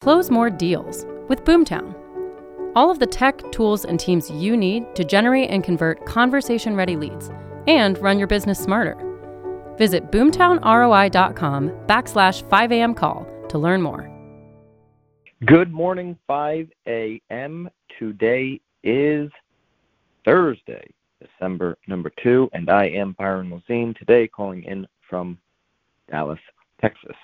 [0.00, 1.94] Close more deals with Boomtown.
[2.74, 6.96] All of the tech, tools, and teams you need to generate and convert conversation ready
[6.96, 7.28] leads
[7.66, 8.96] and run your business smarter.
[9.76, 12.94] Visit boomtownroi.com backslash 5 a.m.
[12.94, 14.10] call to learn more.
[15.44, 17.68] Good morning, 5 a.m.
[17.98, 19.30] Today is
[20.24, 25.36] Thursday, December number 2, and I am Byron Lazine today calling in from
[26.10, 26.40] Dallas,
[26.80, 27.16] Texas.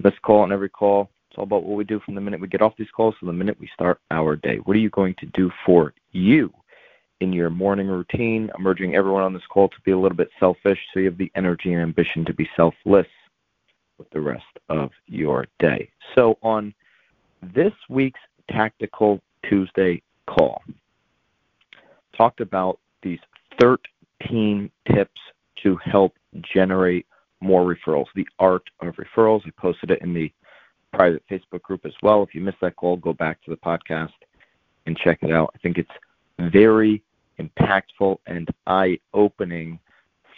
[0.00, 2.48] This call and every call, it's all about what we do from the minute we
[2.48, 4.56] get off these calls to the minute we start our day.
[4.64, 6.52] What are you going to do for you
[7.20, 8.50] in your morning routine?
[8.52, 11.18] I'm urging everyone on this call to be a little bit selfish so you have
[11.18, 13.06] the energy and ambition to be selfless
[13.96, 15.88] with the rest of your day.
[16.16, 16.74] So, on
[17.40, 20.62] this week's Tactical Tuesday call,
[22.16, 23.20] talked about these
[23.60, 25.20] 13 tips
[25.62, 27.06] to help generate
[27.40, 29.46] more referrals, the art of referrals.
[29.46, 30.32] I posted it in the
[30.92, 32.22] private Facebook group as well.
[32.22, 34.12] If you missed that call, go back to the podcast
[34.86, 35.50] and check it out.
[35.54, 35.90] I think it's
[36.38, 37.02] very
[37.38, 39.78] impactful and eye opening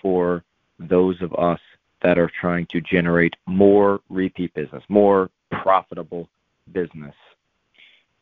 [0.00, 0.44] for
[0.78, 1.61] those of us
[2.03, 6.28] that are trying to generate more repeat business, more profitable
[6.72, 7.14] business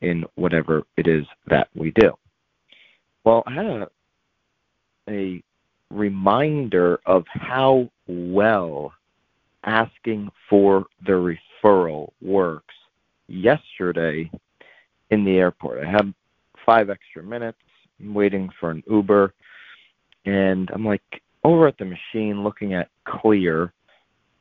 [0.00, 2.12] in whatever it is that we do.
[3.24, 3.88] Well, I had a,
[5.08, 5.42] a
[5.90, 8.92] reminder of how well
[9.64, 11.16] asking for the
[11.62, 12.74] referral works
[13.28, 14.30] yesterday
[15.10, 15.84] in the airport.
[15.84, 16.12] I had
[16.64, 17.58] five extra minutes
[18.00, 19.34] waiting for an Uber,
[20.24, 21.02] and I'm like
[21.44, 23.72] over at the machine looking at Clear,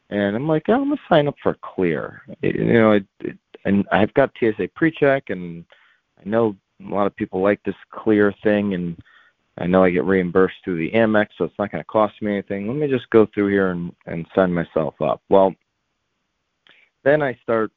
[0.10, 2.22] and I'm like, I'm gonna sign up for Clear.
[2.42, 5.66] You know, it, it, and I've got TSA PreCheck, and
[6.20, 8.98] I know a lot of people like this Clear thing, and
[9.58, 12.32] I know I get reimbursed through the Amex, so it's not going to cost me
[12.32, 12.68] anything.
[12.68, 15.22] Let me just go through here and, and sign myself up.
[15.28, 15.54] Well,
[17.10, 17.72] then I start,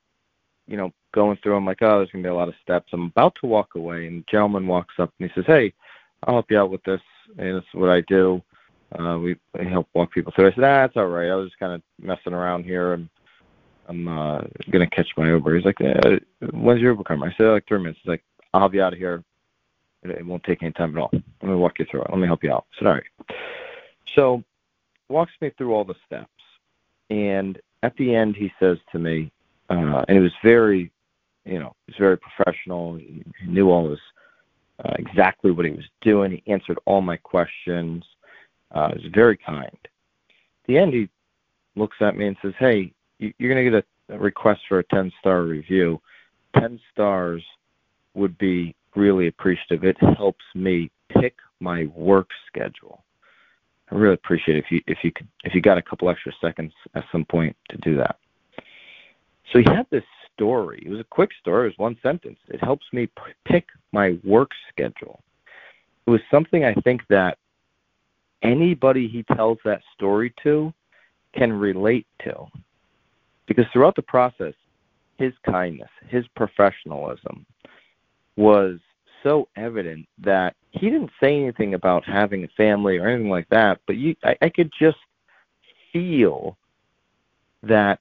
[0.67, 1.57] you know, going through.
[1.57, 2.91] I'm like, oh, there's to be a lot of steps.
[2.93, 5.73] I'm about to walk away, and a gentleman walks up and he says, hey,
[6.23, 7.01] I'll help you out with this.
[7.39, 8.43] And this is what I do.
[8.99, 9.37] Uh, we,
[9.71, 10.49] help walk people through.
[10.49, 11.31] I said, ah, that's all right.
[11.31, 13.09] I was just kind of messing around here, and
[13.89, 15.57] I'm uh, to catch my Uber.
[15.57, 16.19] He's like, uh,
[16.53, 17.31] when's your Uber coming?
[17.31, 18.01] I said, like three minutes.
[18.03, 18.23] He's like,
[18.53, 19.25] I'll help you out of here
[20.05, 21.11] it won't take any time at all.
[21.13, 22.11] Let me walk you through it.
[22.11, 22.67] Let me help you out.
[22.73, 23.37] I said, all right.
[24.15, 24.43] So
[25.09, 26.29] walks me through all the steps.
[27.11, 29.31] And at the end, he says to me,
[29.71, 30.91] uh, and it was very,
[31.45, 32.97] you know, he was very professional.
[32.97, 34.01] He, he knew all this,
[34.85, 36.33] uh, exactly what he was doing.
[36.45, 38.05] He answered all my questions.
[38.71, 39.79] Uh, he was very kind.
[39.83, 41.09] At the end, he
[41.75, 44.79] looks at me and says, hey, you, you're going to get a, a request for
[44.79, 46.01] a 10 star review.
[46.59, 47.43] 10 stars
[48.15, 49.85] would be really appreciative.
[49.85, 53.05] It helps me pick my work schedule.
[53.93, 56.73] I really appreciate if you if you could if you got a couple extra seconds
[56.95, 58.17] at some point to do that.
[59.53, 60.05] So he had this
[60.35, 60.83] story.
[60.87, 61.67] It was a quick story.
[61.67, 62.39] It was one sentence.
[62.49, 63.09] It helps me
[63.45, 65.23] pick my work schedule.
[66.07, 67.37] It was something I think that
[68.43, 70.73] anybody he tells that story to
[71.37, 72.47] can relate to.
[73.47, 74.55] Because throughout the process,
[75.19, 77.45] his kindness, his professionalism,
[78.37, 78.79] was
[79.23, 83.81] so evident that he didn't say anything about having a family or anything like that,
[83.87, 84.99] but you I, I could just
[85.93, 86.57] feel
[87.63, 88.01] that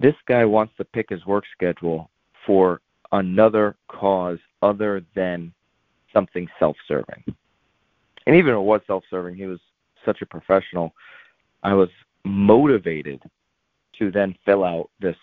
[0.00, 2.10] this guy wants to pick his work schedule
[2.46, 2.80] for
[3.12, 5.52] another cause other than
[6.12, 7.24] something self-serving.
[8.26, 9.60] And even if it was self-serving, he was
[10.04, 10.94] such a professional.
[11.62, 11.88] I was
[12.24, 13.22] motivated
[13.98, 15.16] to then fill out this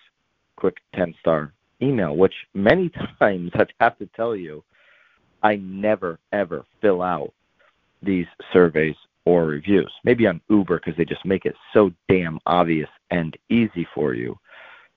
[0.56, 2.90] quick 10-star email, which many
[3.20, 4.64] times I have to tell you,
[5.46, 7.32] I never ever fill out
[8.02, 8.96] these surveys
[9.26, 9.92] or reviews.
[10.04, 14.40] Maybe on Uber because they just make it so damn obvious and easy for you.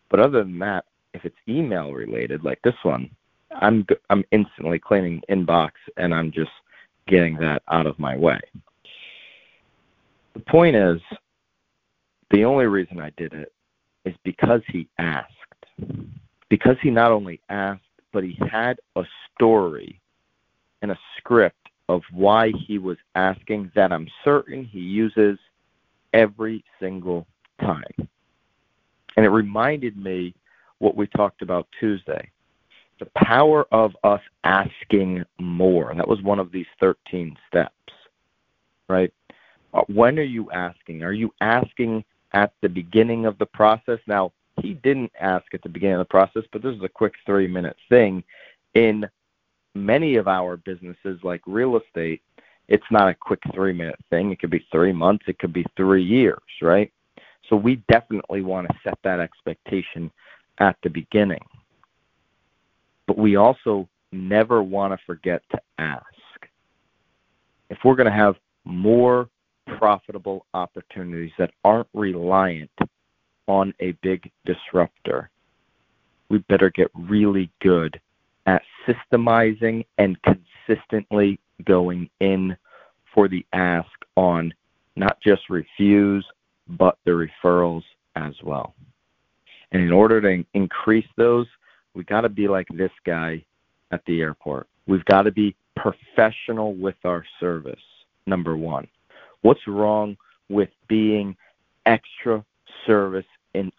[0.08, 3.10] But other than that, if it's email related like this one,
[3.60, 6.50] I'm I'm instantly cleaning inbox and I'm just
[7.06, 8.40] getting that out of my way.
[10.32, 10.98] The point is,
[12.30, 13.52] the only reason I did it
[14.06, 15.34] is because he asked
[16.48, 17.82] because he not only asked,
[18.14, 19.97] but he had a story
[20.82, 25.38] and a script of why he was asking that I'm certain he uses
[26.12, 27.26] every single
[27.60, 28.08] time.
[29.16, 30.34] And it reminded me
[30.78, 32.30] what we talked about Tuesday
[32.98, 35.90] the power of us asking more.
[35.90, 37.72] And That was one of these 13 steps,
[38.88, 39.12] right?
[39.72, 41.02] Uh, when are you asking?
[41.02, 43.98] Are you asking at the beginning of the process?
[44.06, 47.14] Now, he didn't ask at the beginning of the process, but this is a quick
[47.24, 48.24] three minute thing.
[48.74, 49.08] In
[49.74, 52.22] many of our businesses, like real estate,
[52.68, 54.32] it's not a quick three minute thing.
[54.32, 56.92] It could be three months, it could be three years, right?
[57.48, 60.10] So we definitely want to set that expectation
[60.58, 61.40] at the beginning.
[63.06, 66.04] but we also never want to forget to ask.
[67.70, 69.28] If we're going to have more
[69.78, 72.70] profitable opportunities that aren't reliant
[73.48, 75.30] on a big disruptor,
[76.30, 78.00] we better get really good
[78.88, 82.56] systemizing and consistently going in
[83.14, 84.52] for the ask on
[84.96, 86.24] not just refuse,
[86.68, 87.82] but the referrals
[88.16, 88.74] as well.
[89.72, 91.46] And in order to increase those,
[91.94, 93.44] we got to be like this guy
[93.90, 94.66] at the airport.
[94.86, 97.80] We've got to be professional with our service,
[98.26, 98.88] number one.
[99.42, 100.16] What's wrong
[100.48, 101.36] with being
[101.86, 102.44] extra
[102.86, 103.26] service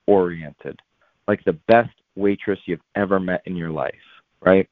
[0.07, 0.79] oriented?
[1.27, 3.93] Like the best waitress you've ever met in your life,
[4.41, 4.67] right?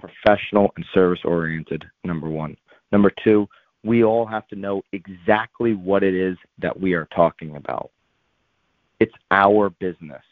[0.00, 2.56] Professional and service oriented, number one.
[2.90, 3.48] Number two,
[3.84, 7.90] we all have to know exactly what it is that we are talking about.
[8.98, 10.22] It's our business.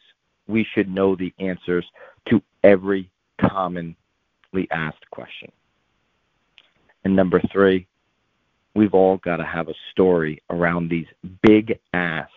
[0.47, 1.85] We should know the answers
[2.31, 3.11] to every
[3.41, 3.97] commonly
[4.71, 5.51] asked question.
[7.05, 7.87] And number three,
[8.75, 11.07] we've all got to have a story around these
[11.43, 12.33] big asks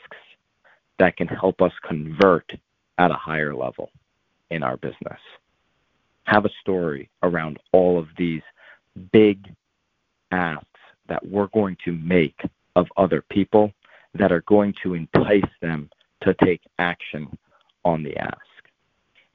[0.99, 2.53] that can help us convert
[2.97, 3.89] at a higher level
[4.49, 5.19] in our business.
[6.31, 8.41] Have a story around all of these
[9.11, 9.53] big
[10.31, 10.65] asks
[11.09, 12.39] that we're going to make
[12.77, 13.73] of other people
[14.13, 15.89] that are going to entice them
[16.21, 17.37] to take action
[17.83, 18.39] on the ask.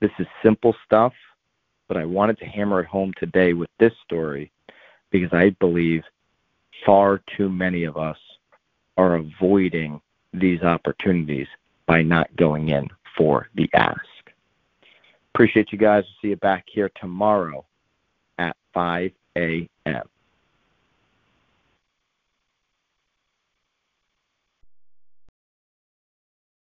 [0.00, 1.12] This is simple stuff,
[1.86, 4.50] but I wanted to hammer it home today with this story
[5.10, 6.02] because I believe
[6.86, 8.16] far too many of us
[8.96, 10.00] are avoiding
[10.32, 11.48] these opportunities
[11.84, 12.88] by not going in
[13.18, 14.00] for the ask.
[15.36, 16.02] Appreciate you guys.
[16.22, 17.66] See you back here tomorrow
[18.38, 20.02] at 5 a.m.